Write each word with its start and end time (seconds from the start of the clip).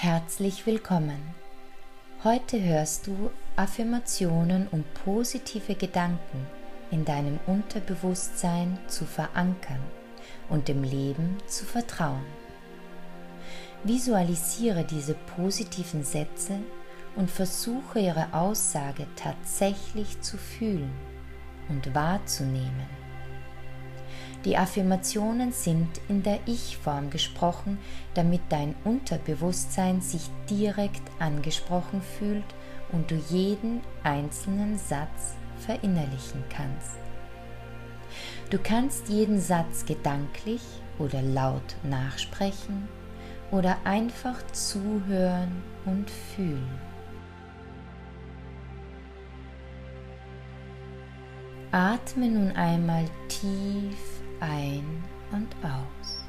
Herzlich 0.00 0.64
willkommen. 0.64 1.20
Heute 2.22 2.62
hörst 2.62 3.08
du 3.08 3.32
Affirmationen, 3.56 4.68
um 4.70 4.84
positive 5.04 5.74
Gedanken 5.74 6.46
in 6.92 7.04
deinem 7.04 7.40
Unterbewusstsein 7.48 8.78
zu 8.86 9.04
verankern 9.04 9.80
und 10.48 10.68
dem 10.68 10.84
Leben 10.84 11.38
zu 11.48 11.64
vertrauen. 11.64 12.24
Visualisiere 13.82 14.84
diese 14.84 15.14
positiven 15.36 16.04
Sätze 16.04 16.60
und 17.16 17.28
versuche 17.28 17.98
ihre 17.98 18.32
Aussage 18.32 19.04
tatsächlich 19.16 20.20
zu 20.20 20.36
fühlen 20.38 20.92
und 21.68 21.92
wahrzunehmen. 21.92 22.86
Die 24.44 24.56
Affirmationen 24.56 25.50
sind 25.52 25.88
in 26.08 26.22
der 26.22 26.38
Ich-Form 26.46 27.10
gesprochen, 27.10 27.78
damit 28.14 28.40
dein 28.50 28.76
Unterbewusstsein 28.84 30.00
sich 30.00 30.30
direkt 30.48 31.02
angesprochen 31.18 32.00
fühlt 32.18 32.44
und 32.92 33.10
du 33.10 33.16
jeden 33.30 33.80
einzelnen 34.04 34.78
Satz 34.78 35.34
verinnerlichen 35.58 36.44
kannst. 36.50 36.96
Du 38.50 38.58
kannst 38.58 39.08
jeden 39.08 39.40
Satz 39.40 39.84
gedanklich 39.84 40.62
oder 40.98 41.20
laut 41.20 41.76
nachsprechen 41.82 42.88
oder 43.50 43.76
einfach 43.84 44.40
zuhören 44.52 45.62
und 45.84 46.08
fühlen. 46.10 46.68
Atme 51.70 52.28
nun 52.28 52.52
einmal 52.52 53.04
tief 53.28 54.17
ein 54.40 55.04
und 55.32 55.48
aus. 55.62 56.24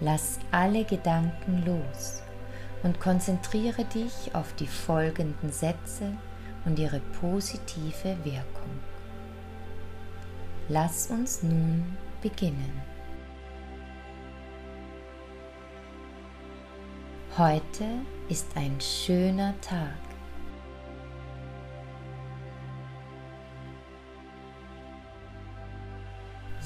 Lass 0.00 0.38
alle 0.50 0.84
Gedanken 0.84 1.64
los 1.64 2.22
und 2.82 3.00
konzentriere 3.00 3.84
dich 3.84 4.34
auf 4.34 4.52
die 4.54 4.66
folgenden 4.66 5.50
Sätze 5.50 6.12
und 6.64 6.78
ihre 6.78 7.00
positive 7.20 8.16
Wirkung. 8.24 8.80
Lass 10.68 11.10
uns 11.10 11.42
nun 11.42 11.96
beginnen. 12.20 12.82
Heute 17.38 17.84
ist 18.28 18.48
ein 18.56 18.80
schöner 18.80 19.54
Tag. 19.60 20.05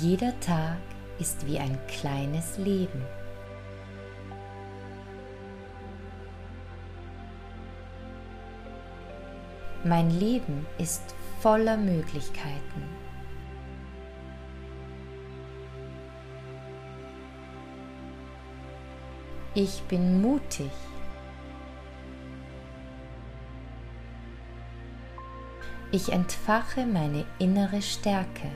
Jeder 0.00 0.32
Tag 0.40 0.78
ist 1.18 1.46
wie 1.46 1.58
ein 1.58 1.78
kleines 1.86 2.56
Leben. 2.56 3.04
Mein 9.84 10.10
Leben 10.10 10.66
ist 10.78 11.14
voller 11.42 11.76
Möglichkeiten. 11.76 12.82
Ich 19.54 19.82
bin 19.82 20.22
mutig. 20.22 20.70
Ich 25.92 26.10
entfache 26.10 26.86
meine 26.86 27.26
innere 27.38 27.82
Stärke. 27.82 28.50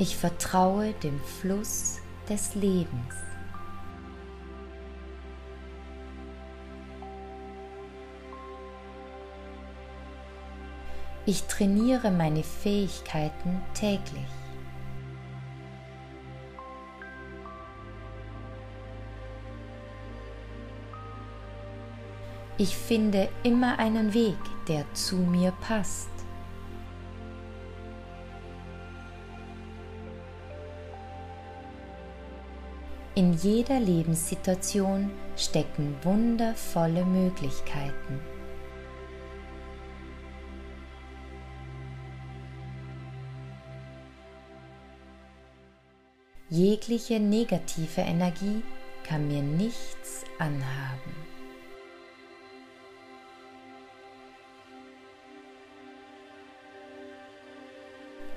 Ich 0.00 0.16
vertraue 0.16 0.92
dem 0.92 1.18
Fluss 1.20 1.98
des 2.28 2.54
Lebens. 2.54 3.14
Ich 11.26 11.42
trainiere 11.42 12.12
meine 12.12 12.44
Fähigkeiten 12.44 13.60
täglich. 13.74 14.24
Ich 22.56 22.76
finde 22.76 23.28
immer 23.42 23.78
einen 23.78 24.14
Weg, 24.14 24.38
der 24.68 24.84
zu 24.94 25.16
mir 25.16 25.52
passt. 25.60 26.17
In 33.18 33.32
jeder 33.32 33.80
Lebenssituation 33.80 35.10
stecken 35.36 35.96
wundervolle 36.04 37.04
Möglichkeiten. 37.04 38.20
Jegliche 46.48 47.18
negative 47.18 48.02
Energie 48.02 48.62
kann 49.02 49.26
mir 49.26 49.42
nichts 49.42 50.22
anhaben. 50.38 51.16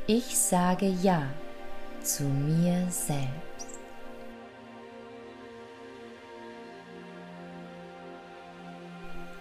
Ich 0.07 0.35
sage 0.35 0.87
Ja 0.87 1.29
zu 2.01 2.23
mir 2.23 2.87
selbst. 2.89 3.50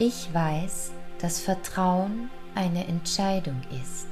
Ich 0.02 0.32
weiß, 0.32 0.92
dass 1.20 1.42
Vertrauen 1.42 2.30
eine 2.54 2.86
Entscheidung 2.86 3.60
ist. 3.82 4.08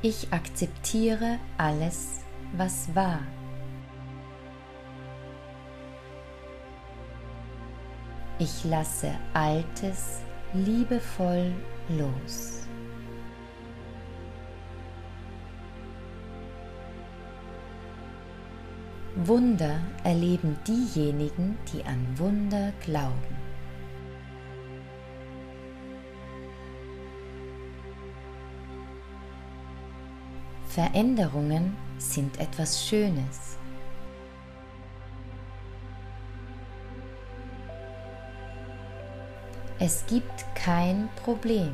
Ich 0.00 0.32
akzeptiere 0.32 1.40
alles, 1.58 2.20
was 2.52 2.94
war. 2.94 3.18
Ich 8.38 8.62
lasse 8.62 9.10
Altes 9.34 10.20
liebevoll 10.52 11.52
los. 11.88 12.69
Wunder 19.26 19.80
erleben 20.02 20.56
diejenigen, 20.66 21.58
die 21.72 21.84
an 21.84 22.06
Wunder 22.16 22.72
glauben. 22.80 23.36
Veränderungen 30.68 31.76
sind 31.98 32.40
etwas 32.40 32.86
Schönes. 32.86 33.58
Es 39.78 40.06
gibt 40.06 40.44
kein 40.54 41.08
Problem. 41.22 41.72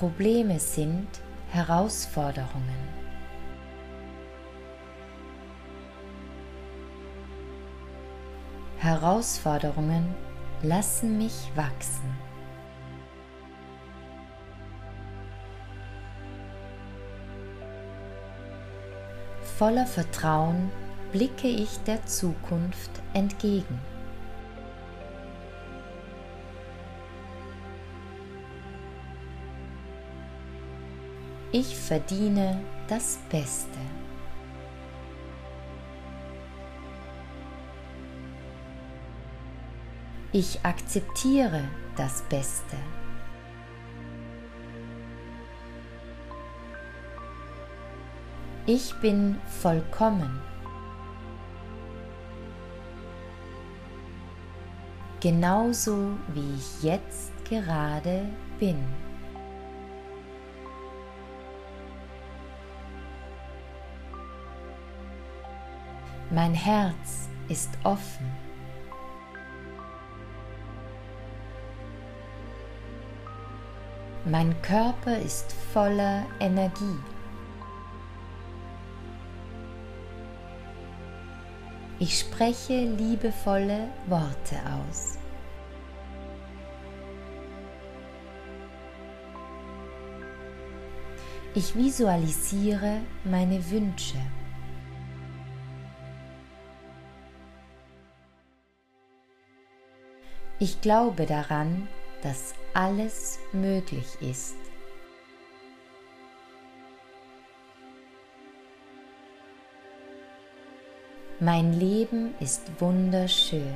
Probleme 0.00 0.58
sind 0.58 1.08
Herausforderungen. 1.50 2.88
Herausforderungen 8.78 10.14
lassen 10.62 11.18
mich 11.18 11.50
wachsen. 11.54 12.16
Voller 19.58 19.84
Vertrauen 19.84 20.70
blicke 21.12 21.48
ich 21.48 21.78
der 21.80 22.06
Zukunft 22.06 23.02
entgegen. 23.12 23.78
Ich 31.52 31.76
verdiene 31.76 32.60
das 32.86 33.18
Beste. 33.28 33.78
Ich 40.30 40.64
akzeptiere 40.64 41.64
das 41.96 42.22
Beste. 42.28 42.76
Ich 48.66 48.94
bin 49.00 49.40
vollkommen. 49.60 50.40
Genauso 55.18 56.16
wie 56.32 56.54
ich 56.54 56.84
jetzt 56.84 57.32
gerade 57.44 58.28
bin. 58.60 59.09
Mein 66.32 66.54
Herz 66.54 67.28
ist 67.48 67.70
offen. 67.82 68.24
Mein 74.24 74.54
Körper 74.62 75.18
ist 75.18 75.52
voller 75.72 76.24
Energie. 76.38 77.00
Ich 81.98 82.20
spreche 82.20 82.84
liebevolle 82.84 83.88
Worte 84.06 84.56
aus. 84.72 85.18
Ich 91.54 91.74
visualisiere 91.74 93.00
meine 93.24 93.68
Wünsche. 93.68 94.18
Ich 100.62 100.82
glaube 100.82 101.24
daran, 101.24 101.88
dass 102.22 102.54
alles 102.74 103.38
möglich 103.50 104.06
ist. 104.20 104.56
Mein 111.38 111.72
Leben 111.72 112.34
ist 112.40 112.60
wunderschön. 112.78 113.72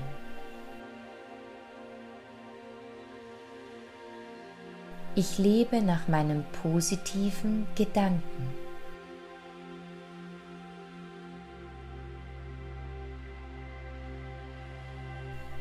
Ich 5.15 5.39
lebe 5.39 5.81
nach 5.81 6.07
meinem 6.07 6.45
positiven 6.63 7.67
Gedanken. 7.77 8.64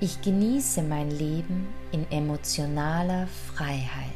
Ich 0.03 0.19
genieße 0.19 0.81
mein 0.83 1.11
Leben 1.11 1.65
in 1.93 2.05
emotionaler 2.11 3.25
Freiheit. 3.25 4.09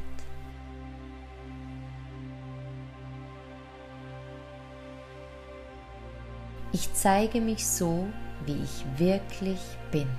Ich 6.74 6.94
zeige 6.94 7.40
mich 7.40 7.66
so, 7.66 8.06
wie 8.46 8.62
ich 8.62 9.00
wirklich 9.00 9.62
bin. 9.90 10.10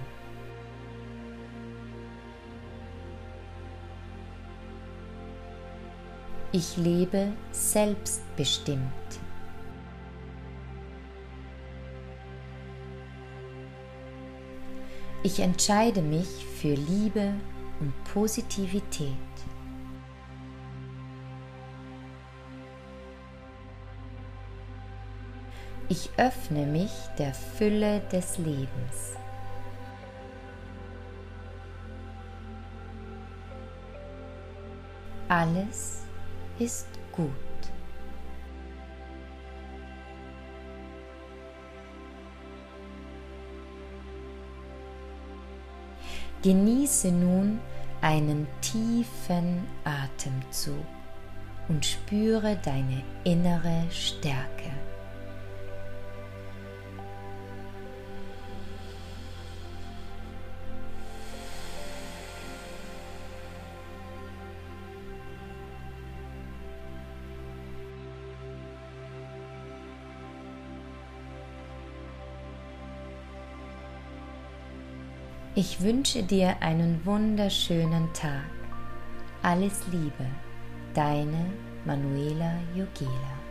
Ich 6.51 6.79
lebe 6.79 7.35
selbstbestimmt. 7.53 9.08
Ich 15.31 15.41
entscheide 15.41 16.01
mich 16.01 16.47
für 16.59 16.73
Liebe 16.73 17.35
und 17.81 17.93
Positivität. 18.15 19.13
Ich 25.91 26.09
öffne 26.17 26.65
mich 26.65 26.91
der 27.19 27.35
Fülle 27.35 28.01
des 28.11 28.39
Lebens. 28.39 29.19
Alles 35.29 36.05
ist 36.59 36.89
gut. 37.13 37.48
Genieße 46.43 47.11
nun 47.11 47.59
einen 48.01 48.47
tiefen 48.61 49.67
Atemzug 49.85 50.85
und 51.69 51.85
spüre 51.85 52.57
deine 52.65 53.03
innere 53.25 53.83
Stärke. 53.91 54.71
Ich 75.55 75.81
wünsche 75.81 76.23
dir 76.23 76.57
einen 76.61 77.05
wunderschönen 77.05 78.13
Tag. 78.13 78.45
Alles 79.43 79.81
Liebe, 79.91 80.27
deine 80.95 81.47
Manuela 81.85 82.53
Jogela. 82.75 83.48